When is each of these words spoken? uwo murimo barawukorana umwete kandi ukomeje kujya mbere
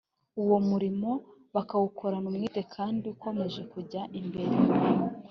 uwo 0.41 0.57
murimo 0.69 1.11
barawukorana 1.53 2.25
umwete 2.31 2.61
kandi 2.75 3.03
ukomeje 3.13 3.61
kujya 3.71 4.01
mbere 4.27 4.55